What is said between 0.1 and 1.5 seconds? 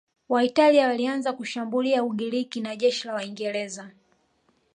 Waitalia walianza